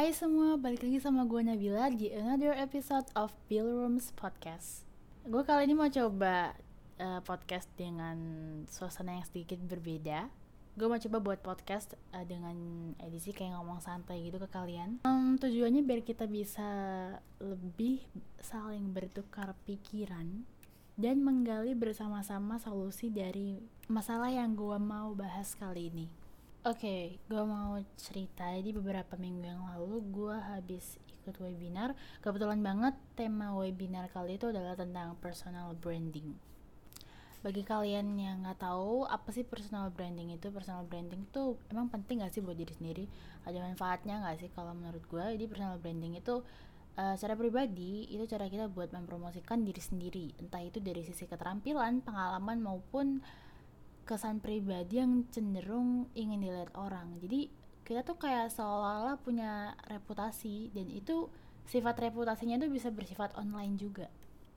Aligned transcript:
Hai 0.00 0.16
semua, 0.16 0.56
balik 0.56 0.80
lagi 0.80 0.96
sama 0.96 1.28
gue 1.28 1.44
Nabila 1.44 1.92
di 1.92 2.08
another 2.08 2.56
episode 2.56 3.04
of 3.12 3.36
Bill 3.52 3.68
Rooms 3.68 4.16
Podcast. 4.16 4.88
Gue 5.28 5.44
kali 5.44 5.68
ini 5.68 5.76
mau 5.76 5.92
coba 5.92 6.56
uh, 6.96 7.20
podcast 7.20 7.68
dengan 7.76 8.16
suasana 8.64 9.20
yang 9.20 9.28
sedikit 9.28 9.60
berbeda. 9.60 10.32
Gue 10.72 10.88
mau 10.88 10.96
coba 10.96 11.20
buat 11.20 11.44
podcast 11.44 12.00
uh, 12.16 12.24
dengan 12.24 12.56
edisi 12.96 13.36
kayak 13.36 13.60
ngomong 13.60 13.84
santai 13.84 14.24
gitu 14.24 14.40
ke 14.40 14.48
kalian. 14.48 15.04
Um, 15.04 15.36
tujuannya 15.36 15.84
biar 15.84 16.00
kita 16.00 16.24
bisa 16.24 16.64
lebih 17.36 18.00
saling 18.40 18.96
bertukar 18.96 19.52
pikiran 19.68 20.48
dan 20.96 21.20
menggali 21.20 21.76
bersama-sama 21.76 22.56
solusi 22.56 23.12
dari 23.12 23.60
masalah 23.92 24.32
yang 24.32 24.56
gue 24.56 24.80
mau 24.80 25.12
bahas 25.12 25.52
kali 25.60 25.92
ini. 25.92 26.19
Oke, 26.60 27.16
gue 27.24 27.40
mau 27.48 27.80
cerita 27.96 28.52
di 28.60 28.68
beberapa 28.76 29.16
minggu 29.16 29.48
yang 29.48 29.64
lalu 29.72 30.04
gue 30.12 30.36
habis 30.36 31.00
ikut 31.08 31.32
webinar. 31.40 31.96
Kebetulan 32.20 32.60
banget 32.60 33.00
tema 33.16 33.56
webinar 33.56 34.12
kali 34.12 34.36
itu 34.36 34.52
adalah 34.52 34.76
tentang 34.76 35.16
personal 35.24 35.72
branding. 35.72 36.36
Bagi 37.40 37.64
kalian 37.64 38.12
yang 38.20 38.44
nggak 38.44 38.60
tahu 38.60 39.08
apa 39.08 39.32
sih 39.32 39.40
personal 39.40 39.88
branding 39.88 40.36
itu, 40.36 40.52
personal 40.52 40.84
branding 40.84 41.24
itu 41.24 41.56
emang 41.72 41.88
penting 41.88 42.20
gak 42.20 42.36
sih 42.36 42.44
buat 42.44 42.60
diri 42.60 42.76
sendiri? 42.76 43.04
Ada 43.48 43.56
manfaatnya 43.64 44.20
nggak 44.20 44.44
sih 44.44 44.52
kalau 44.52 44.76
menurut 44.76 45.00
gue? 45.08 45.24
Jadi 45.40 45.48
personal 45.48 45.80
branding 45.80 46.20
itu 46.20 46.44
uh, 47.00 47.14
secara 47.16 47.40
pribadi 47.40 48.04
itu 48.12 48.28
cara 48.28 48.52
kita 48.52 48.68
buat 48.68 48.92
mempromosikan 48.92 49.64
diri 49.64 49.80
sendiri, 49.80 50.36
entah 50.36 50.60
itu 50.60 50.76
dari 50.76 51.08
sisi 51.08 51.24
keterampilan, 51.24 52.04
pengalaman 52.04 52.60
maupun 52.60 53.24
kesan 54.10 54.42
pribadi 54.42 54.98
yang 54.98 55.22
cenderung 55.30 56.10
ingin 56.18 56.42
dilihat 56.42 56.74
orang. 56.74 57.14
Jadi 57.22 57.46
kita 57.86 58.02
tuh 58.02 58.18
kayak 58.18 58.50
seolah-olah 58.50 59.22
punya 59.22 59.78
reputasi 59.86 60.74
dan 60.74 60.90
itu 60.90 61.30
sifat 61.70 62.10
reputasinya 62.10 62.58
tuh 62.58 62.66
bisa 62.66 62.90
bersifat 62.90 63.30
online 63.38 63.78
juga. 63.78 64.10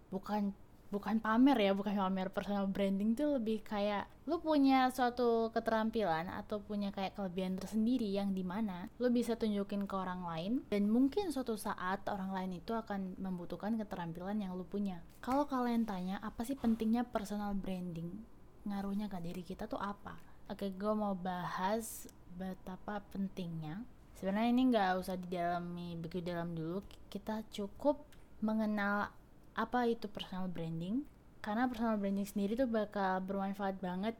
Bukan 0.09 0.57
bukan 0.93 1.17
pamer 1.17 1.57
ya 1.57 1.71
bukan 1.73 1.97
pamer. 1.97 2.33
Personal 2.33 2.69
branding 2.69 3.13
tuh 3.13 3.37
lebih 3.37 3.61
kayak 3.61 4.09
lu 4.29 4.37
punya 4.41 4.89
suatu 4.89 5.49
keterampilan 5.53 6.29
atau 6.29 6.61
punya 6.61 6.89
kayak 6.89 7.13
kelebihan 7.13 7.57
tersendiri 7.57 8.09
yang 8.09 8.33
di 8.33 8.45
mana 8.45 8.89
lu 9.01 9.09
bisa 9.09 9.37
tunjukin 9.37 9.85
ke 9.89 9.95
orang 9.97 10.21
lain 10.25 10.53
dan 10.69 10.89
mungkin 10.89 11.33
suatu 11.33 11.57
saat 11.57 12.05
orang 12.09 12.33
lain 12.33 12.61
itu 12.61 12.73
akan 12.73 13.17
membutuhkan 13.21 13.77
keterampilan 13.77 14.41
yang 14.41 14.57
lu 14.57 14.65
punya. 14.65 15.01
Kalau 15.21 15.45
kalian 15.45 15.85
tanya 15.85 16.17
apa 16.21 16.41
sih 16.45 16.57
pentingnya 16.57 17.05
personal 17.05 17.53
branding 17.57 18.32
ngaruhnya 18.63 19.11
ke 19.11 19.19
diri 19.19 19.43
kita 19.43 19.67
tuh 19.67 19.79
apa 19.79 20.15
oke 20.51 20.65
gue 20.75 20.93
mau 20.95 21.15
bahas 21.15 22.07
betapa 22.35 23.03
pentingnya 23.11 23.83
sebenarnya 24.17 24.49
ini 24.49 24.63
nggak 24.71 24.91
usah 25.03 25.15
didalami 25.19 25.99
begitu 25.99 26.31
dalam 26.31 26.55
dulu 26.55 26.81
kita 27.11 27.43
cukup 27.51 28.01
mengenal 28.43 29.11
apa 29.53 29.85
itu 29.85 30.09
personal 30.09 30.49
branding 30.49 31.05
karena 31.43 31.67
personal 31.67 31.99
branding 31.99 32.25
sendiri 32.25 32.55
tuh 32.55 32.71
bakal 32.71 33.19
bermanfaat 33.19 33.77
banget 33.83 34.15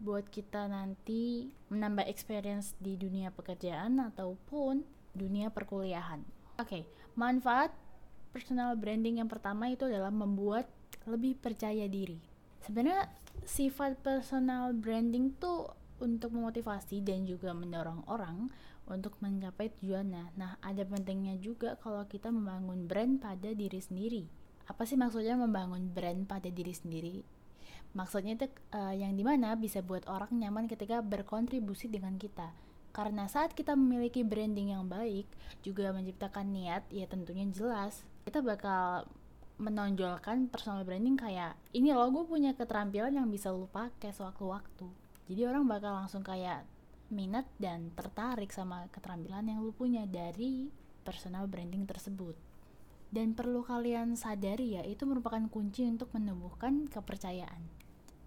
buat 0.00 0.24
kita 0.32 0.64
nanti 0.66 1.52
menambah 1.68 2.08
experience 2.08 2.72
di 2.80 2.96
dunia 2.96 3.28
pekerjaan 3.30 4.00
ataupun 4.00 4.80
dunia 5.12 5.52
perkuliahan. 5.52 6.24
Oke, 6.56 6.64
okay, 6.64 6.82
manfaat 7.20 7.68
personal 8.32 8.72
branding 8.80 9.20
yang 9.20 9.28
pertama 9.28 9.68
itu 9.68 9.84
adalah 9.84 10.08
membuat 10.08 10.64
lebih 11.04 11.36
percaya 11.36 11.84
diri. 11.84 12.29
Sebenarnya 12.64 13.08
sifat 13.44 14.00
personal 14.04 14.76
branding 14.76 15.36
tuh 15.40 15.72
untuk 16.00 16.32
memotivasi 16.32 17.04
dan 17.04 17.28
juga 17.28 17.52
mendorong 17.52 18.08
orang 18.08 18.48
untuk 18.88 19.16
mencapai 19.22 19.70
tujuannya. 19.80 20.34
Nah, 20.34 20.56
ada 20.64 20.82
pentingnya 20.82 21.38
juga 21.38 21.76
kalau 21.78 22.04
kita 22.08 22.32
membangun 22.32 22.88
brand 22.88 23.20
pada 23.20 23.52
diri 23.52 23.78
sendiri. 23.78 24.24
Apa 24.66 24.88
sih 24.88 24.96
maksudnya 24.96 25.36
membangun 25.36 25.92
brand 25.92 26.26
pada 26.26 26.48
diri 26.48 26.72
sendiri? 26.72 27.22
Maksudnya 27.90 28.38
itu 28.38 28.46
uh, 28.70 28.94
yang 28.94 29.18
di 29.18 29.26
mana 29.26 29.58
bisa 29.58 29.82
buat 29.82 30.06
orang 30.06 30.30
nyaman 30.30 30.70
ketika 30.70 31.02
berkontribusi 31.02 31.90
dengan 31.90 32.16
kita. 32.16 32.54
Karena 32.90 33.30
saat 33.30 33.54
kita 33.54 33.78
memiliki 33.78 34.26
branding 34.26 34.74
yang 34.74 34.86
baik, 34.90 35.26
juga 35.62 35.94
menciptakan 35.94 36.50
niat, 36.50 36.82
ya 36.90 37.06
tentunya 37.06 37.46
jelas 37.50 38.02
kita 38.26 38.46
bakal 38.46 39.10
menonjolkan 39.60 40.48
personal 40.48 40.82
branding 40.88 41.20
kayak 41.20 41.52
ini 41.76 41.92
loh 41.92 42.08
gue 42.08 42.24
punya 42.24 42.56
keterampilan 42.56 43.12
yang 43.12 43.28
bisa 43.28 43.52
lu 43.52 43.68
pakai 43.68 44.10
sewaktu-waktu 44.10 45.10
jadi 45.30 45.46
orang 45.46 45.70
bakal 45.70 45.94
langsung 45.94 46.26
kayak 46.26 46.66
minat 47.10 47.46
dan 47.62 47.94
tertarik 47.94 48.50
sama 48.50 48.90
keterampilan 48.90 49.46
yang 49.46 49.62
lu 49.62 49.70
punya 49.70 50.02
dari 50.10 50.70
personal 51.06 51.46
branding 51.46 51.86
tersebut. 51.86 52.34
Dan 53.14 53.38
perlu 53.38 53.62
kalian 53.62 54.18
sadari 54.18 54.74
ya 54.74 54.82
itu 54.82 55.06
merupakan 55.06 55.42
kunci 55.46 55.86
untuk 55.86 56.10
menumbuhkan 56.14 56.90
kepercayaan. 56.90 57.62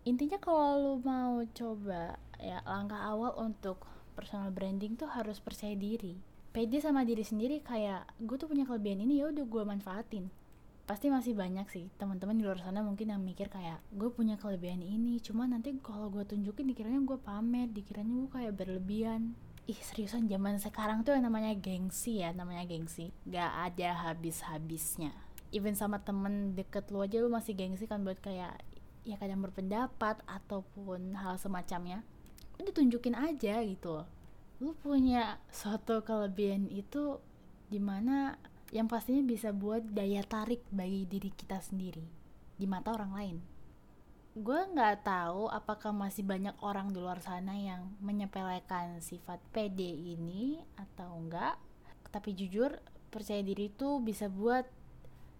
Intinya 0.07 0.39
kalau 0.39 0.79
lu 0.79 0.95
mau 1.03 1.43
coba 1.55 2.19
ya 2.39 2.63
langkah 2.63 2.99
awal 2.99 3.35
untuk 3.39 3.83
personal 4.15 4.51
branding 4.51 4.95
tuh 4.95 5.11
harus 5.11 5.43
percaya 5.43 5.75
diri. 5.75 6.19
Pede 6.55 6.79
sama 6.79 7.03
diri 7.07 7.23
sendiri 7.27 7.59
kayak 7.59 8.15
gue 8.19 8.35
tuh 8.39 8.47
punya 8.47 8.63
kelebihan 8.63 9.03
ini 9.03 9.23
ya 9.23 9.31
udah 9.31 9.43
gue 9.43 9.63
manfaatin 9.67 10.27
pasti 10.83 11.07
masih 11.07 11.31
banyak 11.31 11.63
sih 11.71 11.87
teman-teman 11.95 12.35
di 12.35 12.43
luar 12.43 12.59
sana 12.59 12.83
mungkin 12.83 13.15
yang 13.15 13.23
mikir 13.23 13.47
kayak 13.47 13.79
gue 13.95 14.11
punya 14.11 14.35
kelebihan 14.35 14.83
ini 14.83 15.15
cuma 15.23 15.47
nanti 15.47 15.71
kalau 15.79 16.11
gue 16.11 16.27
tunjukin 16.27 16.67
dikiranya 16.67 16.99
gue 17.07 17.15
pamer 17.23 17.71
dikiranya 17.71 18.11
gue 18.11 18.29
kayak 18.31 18.53
berlebihan. 18.59 19.31
Ih 19.63 19.79
seriusan 19.79 20.27
zaman 20.27 20.59
sekarang 20.59 21.07
tuh 21.07 21.15
yang 21.15 21.23
namanya 21.23 21.55
gengsi 21.55 22.19
ya 22.19 22.35
namanya 22.35 22.67
gengsi. 22.67 23.15
Gak 23.23 23.71
ada 23.71 24.11
habis-habisnya. 24.11 25.15
Even 25.55 25.71
sama 25.71 26.03
temen 26.03 26.51
deket 26.51 26.91
lu 26.91 26.99
aja 26.99 27.23
lu 27.23 27.31
masih 27.31 27.55
gengsi 27.55 27.87
kan 27.87 28.03
buat 28.03 28.19
kayak 28.19 28.59
ya 29.07 29.15
kadang 29.15 29.39
berpendapat 29.39 30.19
ataupun 30.27 31.15
hal 31.15 31.39
semacamnya. 31.39 32.03
Udah 32.59 32.75
tunjukin 32.75 33.15
aja 33.15 33.63
gitu. 33.63 34.03
Lu 34.59 34.75
punya 34.83 35.39
suatu 35.47 36.03
kelebihan 36.03 36.67
itu 36.67 37.23
di 37.71 37.79
mana 37.79 38.35
yang 38.73 38.89
pastinya 38.89 39.21
bisa 39.21 39.53
buat 39.53 39.85
daya 39.85 40.25
tarik 40.25 40.65
bagi 40.73 41.05
diri 41.05 41.29
kita 41.29 41.61
sendiri 41.61 42.01
di 42.57 42.65
mata 42.65 42.89
orang 42.89 43.13
lain. 43.13 43.37
Gue 44.33 44.65
nggak 44.65 45.05
tahu 45.05 45.45
apakah 45.45 45.93
masih 45.93 46.25
banyak 46.25 46.57
orang 46.57 46.89
di 46.89 46.97
luar 46.97 47.21
sana 47.21 47.53
yang 47.53 47.93
menyepelekan 48.01 48.97
sifat 48.97 49.37
PD 49.53 49.93
ini 50.17 50.57
atau 50.73 51.21
enggak. 51.21 51.53
Tapi 52.09 52.33
jujur, 52.33 52.73
percaya 53.13 53.45
diri 53.45 53.69
itu 53.69 54.01
bisa 54.01 54.25
buat 54.25 54.65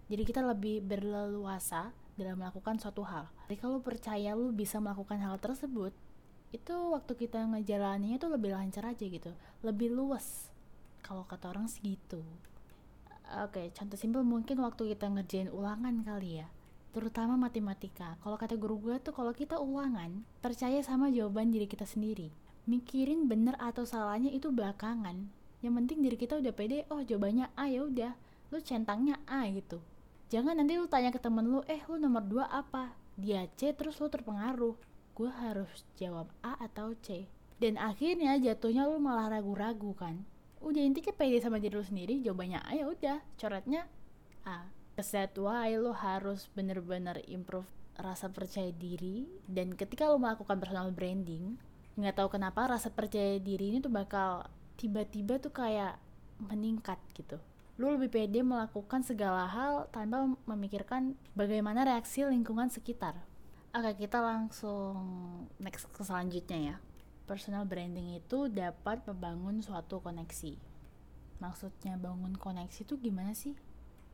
diri 0.06 0.22
kita 0.22 0.46
lebih 0.46 0.86
berleluasa 0.86 1.90
dalam 2.14 2.38
melakukan 2.38 2.78
suatu 2.78 3.02
hal. 3.02 3.26
Jadi 3.50 3.58
kalau 3.58 3.82
percaya 3.82 4.38
lu 4.38 4.54
bisa 4.54 4.78
melakukan 4.78 5.18
hal 5.18 5.42
tersebut, 5.42 5.90
itu 6.54 6.74
waktu 6.94 7.18
kita 7.18 7.42
ngejalaninnya 7.50 8.22
tuh 8.22 8.30
lebih 8.30 8.54
lancar 8.54 8.94
aja 8.94 9.02
gitu, 9.02 9.34
lebih 9.66 9.90
luas. 9.90 10.54
Kalau 11.02 11.26
kata 11.26 11.50
orang 11.50 11.66
segitu. 11.66 12.22
Oke, 13.24 13.56
okay, 13.56 13.66
contoh 13.72 13.96
simpel 13.96 14.20
mungkin 14.20 14.60
waktu 14.60 14.92
kita 14.92 15.08
ngerjain 15.08 15.48
ulangan 15.48 16.04
kali 16.04 16.44
ya 16.44 16.48
terutama 16.94 17.34
matematika. 17.34 18.14
Kalau 18.22 18.38
kata 18.38 18.54
guru 18.54 18.78
gue 18.78 18.96
tuh 19.02 19.10
kalau 19.10 19.34
kita 19.34 19.58
ulangan, 19.58 20.22
percaya 20.38 20.78
sama 20.86 21.10
jawaban 21.10 21.50
diri 21.50 21.66
kita 21.66 21.82
sendiri. 21.82 22.30
Mikirin 22.70 23.26
bener 23.26 23.58
atau 23.58 23.82
salahnya 23.82 24.30
itu 24.30 24.54
belakangan. 24.54 25.26
Yang 25.58 25.74
penting 25.74 25.98
diri 26.06 26.16
kita 26.16 26.38
udah 26.38 26.54
pede, 26.54 26.86
oh 26.94 27.02
jawabannya 27.02 27.50
A 27.58 27.66
ya 27.66 27.82
udah, 27.82 28.14
lu 28.54 28.62
centangnya 28.62 29.18
A 29.26 29.42
gitu. 29.50 29.82
Jangan 30.30 30.54
nanti 30.54 30.78
lu 30.78 30.86
tanya 30.86 31.10
ke 31.10 31.18
temen 31.18 31.50
lu, 31.50 31.66
eh 31.66 31.82
lu 31.90 31.98
nomor 31.98 32.22
2 32.22 32.46
apa? 32.46 32.94
Dia 33.18 33.50
C 33.58 33.74
terus 33.74 33.98
lu 33.98 34.06
terpengaruh. 34.06 34.78
Gue 35.18 35.30
harus 35.34 35.82
jawab 35.98 36.30
A 36.46 36.54
atau 36.62 36.94
C. 37.02 37.26
Dan 37.58 37.74
akhirnya 37.74 38.38
jatuhnya 38.38 38.86
lu 38.86 39.02
malah 39.02 39.34
ragu-ragu 39.34 39.94
kan 39.98 40.22
udah 40.64 40.82
intinya 40.82 41.12
pede 41.12 41.38
sama 41.44 41.60
diri 41.60 41.76
lu 41.76 41.84
sendiri. 41.84 42.24
Jawabannya 42.24 42.60
A 42.64 42.70
ya 42.72 42.84
udah. 42.88 43.18
Coretnya 43.36 43.84
A. 44.48 44.72
Set 44.98 45.36
why 45.36 45.76
lo 45.76 45.92
harus 45.92 46.48
bener-bener 46.56 47.20
improve 47.28 47.68
rasa 48.00 48.32
percaya 48.32 48.72
diri. 48.72 49.28
Dan 49.44 49.76
ketika 49.76 50.08
lo 50.08 50.16
melakukan 50.16 50.56
personal 50.56 50.88
branding 50.90 51.60
nggak 51.94 52.18
tahu 52.18 52.34
kenapa 52.34 52.66
rasa 52.66 52.90
percaya 52.90 53.38
diri 53.38 53.70
ini 53.70 53.78
tuh 53.78 53.92
bakal 53.92 54.50
tiba-tiba 54.74 55.38
tuh 55.38 55.54
kayak 55.54 56.00
meningkat 56.42 56.98
gitu. 57.14 57.38
Lu 57.78 57.94
lebih 57.94 58.10
pede 58.10 58.42
melakukan 58.42 59.06
segala 59.06 59.46
hal 59.46 59.86
tanpa 59.94 60.26
memikirkan 60.48 61.14
bagaimana 61.38 61.86
reaksi 61.86 62.26
lingkungan 62.26 62.66
sekitar. 62.70 63.14
Oke 63.74 64.06
kita 64.06 64.22
langsung 64.22 64.94
next 65.58 65.90
ke 65.90 66.02
selanjutnya 66.02 66.74
ya 66.74 66.76
personal 67.24 67.64
branding 67.68 68.20
itu 68.20 68.52
dapat 68.52 69.04
membangun 69.08 69.60
suatu 69.64 70.00
koneksi. 70.00 70.56
Maksudnya 71.40 71.96
bangun 71.96 72.36
koneksi 72.36 72.84
itu 72.84 72.94
gimana 73.00 73.32
sih? 73.32 73.56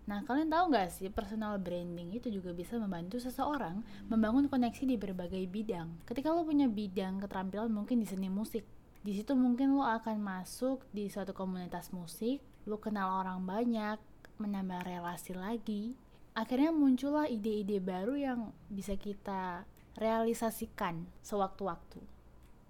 Nah, 0.08 0.26
kalian 0.26 0.50
tahu 0.50 0.74
nggak 0.74 0.90
sih 0.90 1.12
personal 1.12 1.60
branding 1.60 2.16
itu 2.16 2.32
juga 2.32 2.50
bisa 2.50 2.74
membantu 2.80 3.22
seseorang 3.22 3.84
membangun 4.10 4.50
koneksi 4.50 4.82
di 4.88 4.96
berbagai 4.98 5.44
bidang. 5.46 6.02
Ketika 6.08 6.34
lo 6.34 6.42
punya 6.42 6.66
bidang 6.66 7.22
keterampilan 7.22 7.70
mungkin 7.70 8.02
di 8.02 8.06
seni 8.08 8.26
musik, 8.26 8.66
di 9.00 9.16
situ 9.16 9.32
mungkin 9.32 9.80
lo 9.80 9.84
akan 9.84 10.20
masuk 10.20 10.84
di 10.92 11.08
suatu 11.08 11.32
komunitas 11.32 11.88
musik 11.88 12.44
lo 12.68 12.76
kenal 12.76 13.24
orang 13.24 13.40
banyak 13.48 13.96
menambah 14.36 14.84
relasi 14.84 15.32
lagi 15.32 15.96
akhirnya 16.36 16.68
muncullah 16.68 17.24
ide-ide 17.24 17.80
baru 17.80 18.14
yang 18.20 18.40
bisa 18.68 19.00
kita 19.00 19.64
realisasikan 19.96 21.08
sewaktu-waktu 21.24 22.19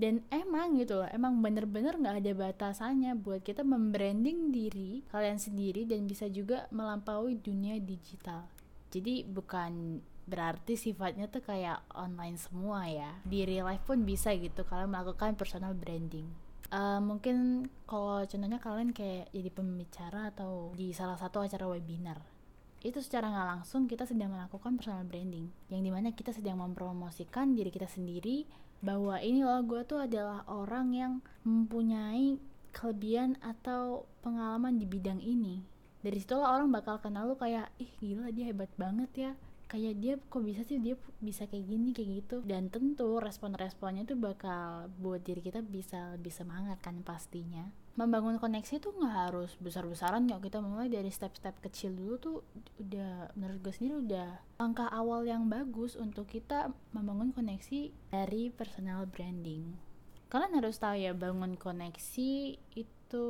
dan 0.01 0.25
emang 0.33 0.81
gitu 0.81 1.05
loh 1.05 1.09
emang 1.13 1.45
bener-bener 1.45 1.93
nggak 2.01 2.25
ada 2.25 2.33
batasannya 2.33 3.13
buat 3.21 3.45
kita 3.45 3.61
membranding 3.61 4.49
diri 4.49 5.05
kalian 5.13 5.37
sendiri 5.37 5.85
dan 5.85 6.09
bisa 6.09 6.25
juga 6.33 6.65
melampaui 6.73 7.37
dunia 7.37 7.77
digital. 7.77 8.49
Jadi 8.89 9.29
bukan 9.29 10.01
berarti 10.25 10.81
sifatnya 10.81 11.29
tuh 11.29 11.45
kayak 11.45 11.85
online 11.93 12.41
semua 12.41 12.89
ya. 12.89 13.13
Di 13.29 13.45
real 13.45 13.69
life 13.69 13.85
pun 13.85 14.09
bisa 14.09 14.33
gitu 14.33 14.65
kalian 14.65 14.89
melakukan 14.89 15.37
personal 15.37 15.77
branding. 15.77 16.27
Uh, 16.73 17.03
mungkin 17.03 17.69
kalau 17.85 18.25
contohnya 18.25 18.63
kalian 18.63 18.95
kayak 18.95 19.29
jadi 19.35 19.51
pembicara 19.53 20.31
atau 20.33 20.71
di 20.79 20.95
salah 20.95 21.19
satu 21.19 21.43
acara 21.43 21.67
webinar 21.67 22.40
itu 22.81 22.99
secara 23.05 23.29
nggak 23.29 23.49
langsung 23.57 23.85
kita 23.85 24.09
sedang 24.09 24.33
melakukan 24.33 24.81
personal 24.81 25.05
branding 25.05 25.53
yang 25.69 25.85
di 25.85 25.93
mana 25.93 26.17
kita 26.17 26.33
sedang 26.33 26.61
mempromosikan 26.65 27.53
diri 27.53 27.69
kita 27.69 27.85
sendiri 27.85 28.49
bahwa 28.81 29.21
ini 29.21 29.45
loh 29.45 29.61
gue 29.61 29.85
tuh 29.85 30.09
adalah 30.09 30.49
orang 30.49 30.97
yang 30.97 31.13
mempunyai 31.45 32.41
kelebihan 32.73 33.37
atau 33.45 34.09
pengalaman 34.25 34.81
di 34.81 34.89
bidang 34.89 35.21
ini. 35.21 35.61
Dari 36.01 36.17
situlah 36.17 36.57
orang 36.57 36.73
bakal 36.73 36.97
kenal 36.97 37.29
lu 37.29 37.37
kayak 37.37 37.69
ih 37.77 37.93
gila 38.01 38.33
dia 38.33 38.49
hebat 38.49 38.73
banget 38.81 39.11
ya 39.13 39.33
kayak 39.71 39.95
dia 40.03 40.15
kok 40.19 40.43
bisa 40.43 40.67
sih 40.67 40.83
dia 40.83 40.99
bisa 41.23 41.47
kayak 41.47 41.71
gini 41.71 41.95
kayak 41.95 42.27
gitu? 42.27 42.37
Dan 42.43 42.75
tentu 42.75 43.23
respon-responnya 43.23 44.03
tuh 44.03 44.19
bakal 44.19 44.91
buat 44.99 45.23
diri 45.23 45.39
kita 45.39 45.63
bisa 45.63 46.19
lebih 46.19 46.35
semangat 46.35 46.83
kan 46.83 47.07
pastinya. 47.07 47.71
Membangun 47.95 48.43
koneksi 48.43 48.83
tuh 48.83 48.91
nggak 48.99 49.31
harus 49.31 49.55
besar-besaran 49.63 50.27
kok. 50.27 50.43
Kita 50.43 50.59
mulai 50.59 50.91
dari 50.91 51.15
step-step 51.15 51.63
kecil 51.63 51.95
dulu 51.95 52.15
tuh 52.19 52.37
udah 52.83 53.31
menurut 53.39 53.63
gue 53.63 53.75
sendiri 53.79 53.95
udah 54.03 54.29
langkah 54.59 54.91
awal 54.91 55.23
yang 55.23 55.47
bagus 55.47 55.95
untuk 55.95 56.27
kita 56.27 56.75
membangun 56.91 57.31
koneksi 57.31 57.95
dari 58.11 58.51
personal 58.51 59.07
branding. 59.07 59.79
Kalian 60.27 60.59
harus 60.59 60.83
tahu 60.83 60.99
ya 60.99 61.15
bangun 61.15 61.55
koneksi 61.55 62.59
itu 62.75 63.27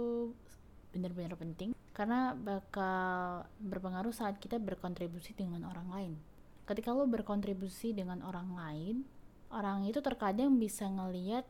benar-benar 0.91 1.39
penting 1.39 1.77
karena 1.91 2.33
bakal 2.39 3.45
berpengaruh 3.59 4.15
saat 4.15 4.39
kita 4.39 4.63
berkontribusi 4.63 5.35
dengan 5.35 5.67
orang 5.67 5.89
lain. 5.91 6.13
Ketika 6.65 6.95
lo 6.95 7.05
berkontribusi 7.11 7.91
dengan 7.91 8.23
orang 8.23 8.55
lain 8.55 8.97
orang 9.51 9.83
itu 9.83 9.99
terkadang 9.99 10.55
bisa 10.63 10.87
ngeliat 10.87 11.43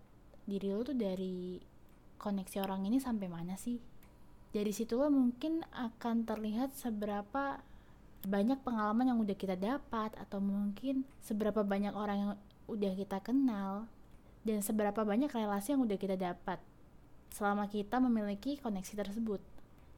diri 0.48 0.72
lo 0.72 0.80
tuh 0.80 0.96
dari 0.96 1.60
koneksi 2.16 2.64
orang 2.64 2.88
ini 2.88 2.96
sampai 2.98 3.28
mana 3.28 3.60
sih. 3.60 3.78
Dari 4.50 4.72
situ 4.74 4.98
lo 4.98 5.12
mungkin 5.12 5.62
akan 5.70 6.26
terlihat 6.26 6.74
seberapa 6.74 7.60
banyak 8.24 8.60
pengalaman 8.60 9.12
yang 9.12 9.18
udah 9.20 9.36
kita 9.36 9.56
dapat 9.56 10.12
atau 10.16 10.42
mungkin 10.42 11.08
seberapa 11.24 11.64
banyak 11.64 11.94
orang 11.96 12.18
yang 12.20 12.32
udah 12.68 12.92
kita 12.92 13.20
kenal 13.24 13.88
dan 14.44 14.60
seberapa 14.60 15.04
banyak 15.04 15.32
relasi 15.32 15.72
yang 15.72 15.84
udah 15.84 15.96
kita 15.96 16.20
dapat 16.20 16.60
selama 17.32 17.64
kita 17.70 17.96
memiliki 18.02 18.60
koneksi 18.60 19.06
tersebut 19.06 19.40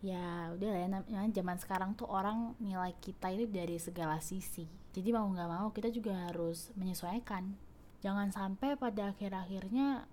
ya 0.03 0.51
udah 0.59 0.69
lah 0.75 0.81
ya 1.07 1.23
zaman 1.31 1.57
sekarang 1.63 1.95
tuh 1.95 2.11
orang 2.11 2.59
nilai 2.59 2.91
kita 2.99 3.31
itu 3.31 3.47
dari 3.47 3.79
segala 3.79 4.19
sisi. 4.19 4.67
Jadi 4.91 5.09
mau 5.15 5.31
nggak 5.31 5.49
mau 5.49 5.71
kita 5.71 5.95
juga 5.95 6.27
harus 6.27 6.75
menyesuaikan. 6.75 7.55
Jangan 8.03 8.35
sampai 8.35 8.75
pada 8.75 9.15
akhir-akhirnya 9.15 10.05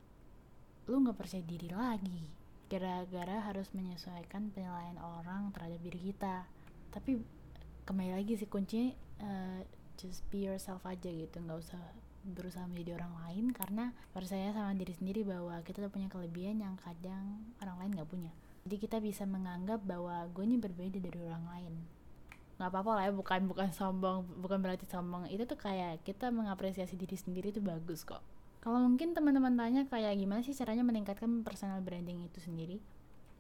lu 0.85 1.01
nggak 1.01 1.17
percaya 1.17 1.41
diri 1.41 1.73
lagi. 1.73 2.29
Gara-gara 2.69 3.41
harus 3.49 3.73
menyesuaikan 3.73 4.53
penilaian 4.53 5.01
orang 5.01 5.49
terhadap 5.57 5.81
diri 5.81 6.13
kita. 6.13 6.45
Tapi 6.93 7.17
kembali 7.89 8.13
lagi 8.13 8.37
sih 8.37 8.45
kuncinya 8.45 8.93
uh, 9.25 9.65
just 9.97 10.21
be 10.29 10.45
yourself 10.45 10.85
aja 10.85 11.09
gitu. 11.09 11.41
Nggak 11.41 11.65
usah 11.65 11.81
berusaha 12.29 12.69
menjadi 12.69 13.01
orang 13.01 13.13
lain 13.25 13.45
karena 13.57 13.89
percaya 14.13 14.53
sama 14.53 14.77
diri 14.77 14.93
sendiri 14.93 15.25
bahwa 15.25 15.57
kita 15.65 15.81
tuh 15.81 15.89
punya 15.89 16.13
kelebihan 16.13 16.61
yang 16.61 16.77
kadang 16.77 17.41
orang 17.57 17.79
lain 17.81 17.91
nggak 17.97 18.11
punya 18.11 18.29
jadi 18.69 18.85
kita 18.85 19.01
bisa 19.01 19.25
menganggap 19.25 19.81
bahwa 19.81 20.29
gue 20.29 20.45
ini 20.45 20.61
berbeda 20.61 21.01
dari 21.01 21.17
orang 21.25 21.41
lain. 21.49 21.73
Nggak 22.61 22.69
apa-apa 22.69 22.91
lah 22.93 23.03
ya 23.09 23.11
bukan 23.17 23.49
bukan 23.49 23.73
sombong 23.73 24.29
bukan 24.45 24.61
berarti 24.61 24.85
sombong. 24.85 25.25
Itu 25.25 25.49
tuh 25.49 25.57
kayak 25.57 26.05
kita 26.05 26.29
mengapresiasi 26.29 26.93
diri 26.93 27.17
sendiri 27.17 27.49
itu 27.49 27.65
bagus 27.65 28.05
kok. 28.05 28.21
Kalau 28.61 28.77
mungkin 28.77 29.17
teman-teman 29.17 29.57
tanya 29.57 29.89
kayak 29.89 30.13
gimana 30.21 30.45
sih 30.45 30.53
caranya 30.53 30.85
meningkatkan 30.85 31.41
personal 31.41 31.81
branding 31.81 32.29
itu 32.29 32.37
sendiri 32.37 32.77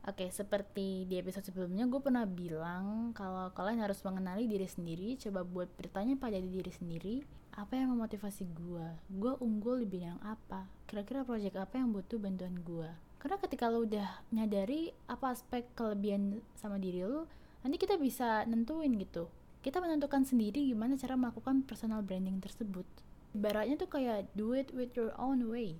Oke, 0.07 0.25
okay, 0.25 0.29
seperti 0.31 1.03
di 1.05 1.19
episode 1.19 1.43
sebelumnya 1.49 1.83
gue 1.85 1.99
pernah 1.99 2.23
bilang 2.23 3.11
kalau 3.11 3.51
kalian 3.51 3.83
harus 3.83 3.99
mengenali 4.01 4.47
diri 4.47 4.65
sendiri, 4.65 5.19
coba 5.19 5.43
buat 5.43 5.69
bertanya 5.75 6.15
pada 6.15 6.39
diri 6.39 6.71
sendiri, 6.71 7.21
apa 7.55 7.75
yang 7.75 7.91
memotivasi 7.93 8.47
gue? 8.55 8.87
Gue 9.11 9.35
unggul 9.43 9.83
di 9.83 9.99
bidang 9.99 10.23
apa? 10.23 10.65
Kira-kira 10.87 11.27
project 11.27 11.59
apa 11.59 11.77
yang 11.77 11.91
butuh 11.91 12.15
bantuan 12.15 12.55
gue? 12.63 12.89
karena 13.19 13.35
ketika 13.35 13.67
lo 13.67 13.83
udah 13.83 14.23
nyadari 14.31 14.95
apa 15.11 15.35
aspek 15.35 15.67
kelebihan 15.75 16.39
sama 16.55 16.79
diri 16.79 17.03
lo 17.03 17.27
nanti 17.61 17.75
kita 17.75 17.99
bisa 17.99 18.47
nentuin 18.47 18.95
gitu 18.95 19.27
kita 19.59 19.83
menentukan 19.83 20.23
sendiri 20.23 20.71
gimana 20.71 20.95
cara 20.95 21.19
melakukan 21.19 21.67
personal 21.67 21.99
branding 21.99 22.39
tersebut 22.39 22.87
ibaratnya 23.35 23.75
tuh 23.75 23.91
kayak 23.91 24.31
do 24.39 24.55
it 24.55 24.71
with 24.71 24.95
your 24.95 25.11
own 25.19 25.51
way 25.51 25.75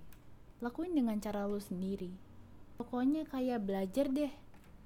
lakuin 0.59 0.91
dengan 0.91 1.15
cara 1.23 1.47
lo 1.47 1.63
sendiri 1.63 2.11
pokoknya 2.79 3.27
kayak 3.27 3.67
belajar 3.67 4.07
deh 4.07 4.31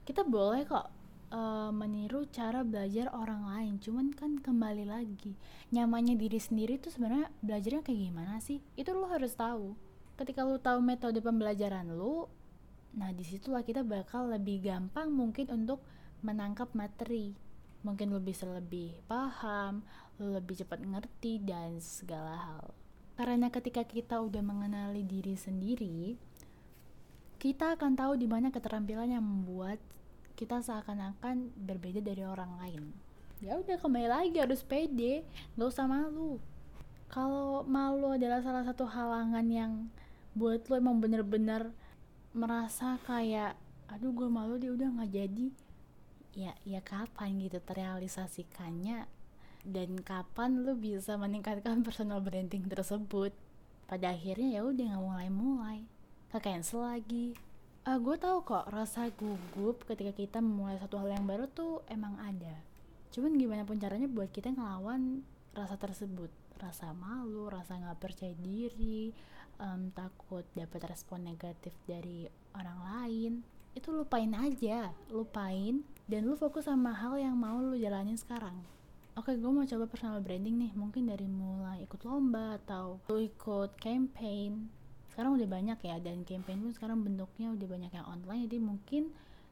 kita 0.04 0.26
boleh 0.26 0.66
kok 0.66 0.90
uh, 1.30 1.70
meniru 1.70 2.26
cara 2.34 2.66
belajar 2.66 3.14
orang 3.14 3.46
lain 3.46 3.74
cuman 3.78 4.10
kan 4.18 4.42
kembali 4.42 4.90
lagi 4.90 5.38
nyamannya 5.70 6.18
diri 6.18 6.42
sendiri 6.42 6.82
tuh 6.82 6.90
sebenarnya 6.90 7.30
belajarnya 7.46 7.86
kayak 7.86 8.02
gimana 8.10 8.42
sih 8.42 8.58
itu 8.74 8.90
lo 8.98 9.06
harus 9.06 9.38
tahu 9.38 9.78
ketika 10.18 10.42
lo 10.42 10.58
tahu 10.58 10.82
metode 10.82 11.22
pembelajaran 11.22 11.94
lo 11.94 12.34
Nah, 12.94 13.10
di 13.10 13.26
situlah 13.26 13.66
kita 13.66 13.82
bakal 13.82 14.30
lebih 14.30 14.62
gampang 14.62 15.10
mungkin 15.10 15.50
untuk 15.50 15.82
menangkap 16.22 16.70
materi. 16.78 17.34
Mungkin 17.82 18.14
lo 18.14 18.22
bisa 18.22 18.46
lebih 18.46 18.94
paham, 19.10 19.82
lo 20.22 20.38
lebih 20.38 20.62
cepat 20.62 20.80
ngerti, 20.86 21.42
dan 21.42 21.82
segala 21.82 22.38
hal. 22.38 22.66
Karena 23.18 23.50
ketika 23.50 23.82
kita 23.86 24.22
udah 24.22 24.42
mengenali 24.46 25.02
diri 25.06 25.34
sendiri, 25.34 26.18
kita 27.44 27.76
akan 27.76 28.00
tahu 28.00 28.16
di 28.16 28.24
mana 28.24 28.56
keterampilan 28.56 29.20
yang 29.20 29.20
membuat 29.20 29.76
kita 30.40 30.64
seakan-akan 30.64 31.52
berbeda 31.60 32.00
dari 32.00 32.24
orang 32.24 32.56
lain. 32.56 32.96
Ya 33.44 33.60
udah 33.60 33.76
kembali 33.84 34.08
lagi 34.08 34.40
harus 34.40 34.64
pede, 34.64 35.28
gak 35.60 35.68
usah 35.68 35.84
malu. 35.84 36.40
Kalau 37.12 37.68
malu 37.68 38.16
adalah 38.16 38.40
salah 38.40 38.64
satu 38.64 38.88
halangan 38.88 39.44
yang 39.52 39.92
buat 40.40 40.72
lo 40.72 40.80
emang 40.80 41.04
bener-bener 41.04 41.76
merasa 42.32 42.96
kayak 43.04 43.60
aduh 43.92 44.16
gue 44.16 44.26
malu 44.32 44.58
dia 44.58 44.74
udah 44.74 44.90
nggak 44.90 45.12
jadi 45.14 45.48
ya 46.34 46.58
ya 46.66 46.82
kapan 46.82 47.38
gitu 47.38 47.62
terrealisasikannya 47.62 49.06
dan 49.62 50.02
kapan 50.02 50.66
lu 50.66 50.74
bisa 50.74 51.14
meningkatkan 51.14 51.82
personal 51.86 52.18
branding 52.26 52.66
tersebut 52.66 53.36
pada 53.86 54.18
akhirnya 54.18 54.58
ya 54.58 54.62
udah 54.66 54.98
nggak 54.98 55.04
mulai 55.06 55.30
mulai 55.30 55.80
ke 56.34 56.42
cancel 56.42 56.82
lagi. 56.82 57.38
Uh, 57.86 58.02
gue 58.02 58.18
tahu 58.18 58.42
kok 58.42 58.66
rasa 58.74 59.14
gugup 59.14 59.86
ketika 59.86 60.18
kita 60.18 60.42
memulai 60.42 60.82
satu 60.82 60.98
hal 60.98 61.14
yang 61.14 61.30
baru 61.30 61.46
tuh 61.46 61.86
emang 61.86 62.18
ada. 62.18 62.58
Cuman 63.14 63.38
gimana 63.38 63.62
pun 63.62 63.78
caranya 63.78 64.10
buat 64.10 64.34
kita 64.34 64.50
ngelawan 64.50 65.22
rasa 65.54 65.78
tersebut. 65.78 66.34
Rasa 66.58 66.90
malu 66.98 67.54
rasa 67.54 67.78
nggak 67.78 68.02
percaya 68.02 68.34
diri 68.34 69.14
um, 69.62 69.94
takut 69.94 70.42
dapat 70.58 70.82
respon 70.90 71.22
negatif 71.22 71.78
dari 71.86 72.26
orang 72.58 72.80
lain. 72.82 73.32
Itu 73.78 73.94
lupain 73.94 74.34
aja 74.34 74.90
lupain 75.14 75.86
dan 76.10 76.26
lu 76.26 76.34
fokus 76.34 76.66
sama 76.66 76.98
hal 76.98 77.14
yang 77.22 77.38
mau 77.38 77.62
lu 77.62 77.78
jalanin 77.78 78.18
sekarang. 78.18 78.58
Oke 79.14 79.38
gue 79.38 79.52
mau 79.54 79.70
coba 79.70 79.86
personal 79.86 80.18
branding 80.18 80.58
nih. 80.58 80.74
Mungkin 80.74 81.14
dari 81.14 81.30
mulai 81.30 81.86
ikut 81.86 82.02
lomba 82.02 82.58
atau 82.58 82.98
lu 83.06 83.22
ikut 83.22 83.78
campaign 83.78 84.82
sekarang 85.14 85.38
udah 85.38 85.46
banyak 85.46 85.78
ya 85.86 86.02
dan 86.02 86.26
campaign 86.26 86.66
pun 86.66 86.74
sekarang 86.74 87.06
bentuknya 87.06 87.54
udah 87.54 87.68
banyak 87.70 87.92
yang 87.94 88.06
online 88.10 88.50
jadi 88.50 88.58
mungkin 88.58 89.04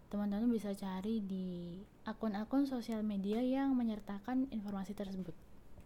teman-teman 0.09 0.49
bisa 0.49 0.73
cari 0.73 1.23
di 1.23 1.77
akun-akun 2.03 2.67
sosial 2.67 2.99
media 3.05 3.39
yang 3.39 3.77
menyertakan 3.79 4.51
informasi 4.51 4.91
tersebut. 4.91 5.31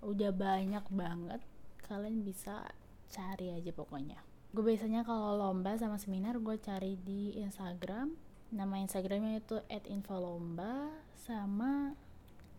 Udah 0.01 0.33
banyak 0.33 0.81
banget 0.89 1.43
kalian 1.85 2.25
bisa 2.25 2.65
cari 3.13 3.53
aja 3.53 3.69
pokoknya. 3.69 4.17
Gue 4.49 4.73
biasanya 4.73 5.05
kalau 5.05 5.37
lomba 5.37 5.77
sama 5.77 6.01
seminar 6.01 6.41
gue 6.41 6.57
cari 6.57 6.97
di 6.97 7.37
Instagram. 7.37 8.17
Nama 8.49 8.81
Instagramnya 8.81 9.43
itu 9.43 9.61
@infolomba 9.69 10.89
sama 11.13 11.93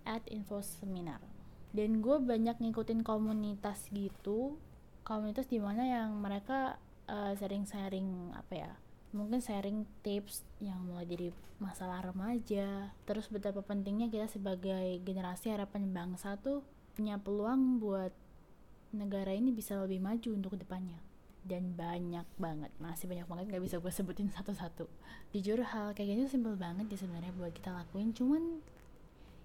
@infoseminar 0.07 1.19
dan 1.75 2.01
gue 2.01 2.17
banyak 2.23 2.57
ngikutin 2.63 3.03
komunitas 3.03 3.91
gitu. 3.91 4.57
Komunitas 5.03 5.51
di 5.51 5.59
mana 5.59 5.85
yang 5.85 6.17
mereka 6.19 6.79
uh, 7.11 7.33
sharing-sharing 7.39 8.35
apa 8.35 8.55
ya 8.55 8.73
mungkin 9.17 9.41
sharing 9.41 9.89
tips 10.05 10.45
yang 10.61 10.77
mulai 10.85 11.09
dari 11.09 11.33
masalah 11.57 12.05
remaja. 12.05 12.93
Terus 13.09 13.33
betapa 13.33 13.65
pentingnya 13.65 14.13
kita 14.13 14.29
sebagai 14.29 15.01
generasi 15.01 15.49
harapan 15.49 15.89
bangsa 15.89 16.37
tuh 16.37 16.61
punya 16.93 17.17
peluang 17.17 17.81
buat 17.81 18.13
negara 18.93 19.33
ini 19.33 19.53
bisa 19.53 19.81
lebih 19.81 20.01
maju 20.01 20.29
untuk 20.37 20.57
ke 20.57 20.59
depannya 20.65 20.97
dan 21.47 21.77
banyak 21.77 22.25
banget 22.41 22.73
masih 22.81 23.07
banyak 23.07 23.29
banget 23.29 23.45
nggak 23.53 23.65
bisa 23.65 23.77
gue 23.79 23.93
sebutin 23.93 24.29
satu-satu. 24.29 24.85
Jujur 25.33 25.65
hal 25.65 25.97
kayak 25.97 26.13
gini 26.13 26.29
simpel 26.29 26.59
banget 26.59 26.91
ya 26.91 26.99
sebenarnya 27.01 27.33
buat 27.37 27.55
kita 27.57 27.73
lakuin. 27.73 28.13
Cuman 28.13 28.61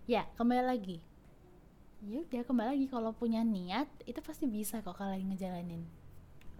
ya 0.09 0.27
kembali 0.35 0.63
lagi. 0.65 0.97
Ya 2.01 2.43
kembali 2.43 2.75
lagi. 2.75 2.85
Kalau 2.89 3.13
punya 3.13 3.45
niat 3.45 3.87
itu 4.09 4.19
pasti 4.19 4.49
bisa 4.49 4.81
kok 4.81 4.97
kalian 4.97 5.31
ngejalanin 5.31 6.00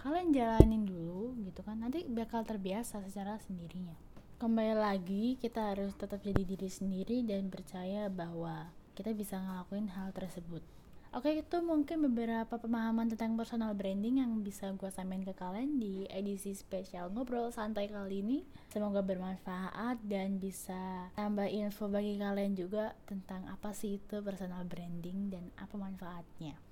kalian 0.01 0.33
jalanin 0.33 0.81
dulu 0.81 1.37
gitu 1.45 1.61
kan. 1.61 1.77
Nanti 1.77 2.01
bakal 2.09 2.41
terbiasa 2.41 3.05
secara 3.05 3.37
sendirinya. 3.37 3.93
Kembali 4.41 4.73
lagi 4.73 5.37
kita 5.37 5.77
harus 5.77 5.93
tetap 5.93 6.25
jadi 6.25 6.41
diri 6.41 6.65
sendiri 6.65 7.21
dan 7.21 7.53
percaya 7.53 8.09
bahwa 8.09 8.73
kita 8.97 9.13
bisa 9.13 9.37
ngelakuin 9.37 9.93
hal 9.93 10.09
tersebut. 10.09 10.65
Oke 11.13 11.43
itu 11.43 11.59
mungkin 11.61 12.07
beberapa 12.07 12.55
pemahaman 12.57 13.13
tentang 13.13 13.35
personal 13.37 13.75
branding 13.77 14.23
yang 14.23 14.41
bisa 14.41 14.71
gue 14.73 14.89
sampaikan 14.89 15.27
ke 15.27 15.33
kalian 15.35 15.77
di 15.77 16.07
edisi 16.07 16.55
spesial 16.55 17.13
ngobrol 17.13 17.53
santai 17.53 17.91
kali 17.91 18.25
ini. 18.25 18.39
Semoga 18.73 19.05
bermanfaat 19.05 20.01
dan 20.07 20.41
bisa 20.41 21.13
tambah 21.13 21.45
info 21.45 21.91
bagi 21.91 22.17
kalian 22.17 22.57
juga 22.57 22.97
tentang 23.05 23.45
apa 23.51 23.75
sih 23.75 24.01
itu 24.01 24.23
personal 24.25 24.65
branding 24.65 25.29
dan 25.29 25.51
apa 25.59 25.75
manfaatnya 25.77 26.70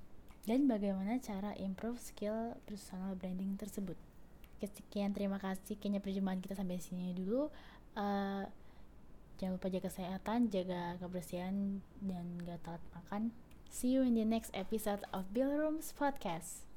dan 0.49 0.65
bagaimana 0.65 1.21
cara 1.21 1.53
improve 1.61 2.01
skill 2.01 2.57
personal 2.65 3.13
branding 3.13 3.53
tersebut. 3.53 3.93
Sekian 4.57 5.13
terima 5.13 5.37
kasih 5.37 5.77
kayaknya 5.77 6.01
perjumpaan 6.01 6.41
kita 6.41 6.57
sampai 6.57 6.81
sini 6.81 7.13
dulu. 7.13 7.53
Uh, 7.93 8.49
jangan 9.37 9.61
lupa 9.61 9.69
jaga 9.69 9.93
kesehatan, 9.93 10.49
jaga 10.49 10.97
kebersihan 10.97 11.85
dan 12.01 12.41
gak 12.41 12.65
telat 12.65 12.83
makan. 12.97 13.29
See 13.69 13.93
you 13.93 14.01
in 14.01 14.17
the 14.17 14.25
next 14.25 14.49
episode 14.57 15.05
of 15.13 15.29
Bill 15.37 15.53
Rooms 15.53 15.93
Podcast. 15.93 16.68